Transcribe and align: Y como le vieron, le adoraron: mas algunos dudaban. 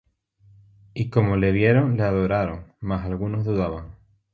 Y 0.95 1.11
como 1.11 1.35
le 1.35 1.51
vieron, 1.51 1.95
le 1.95 2.01
adoraron: 2.01 2.73
mas 2.79 3.05
algunos 3.05 3.45
dudaban. 3.45 3.95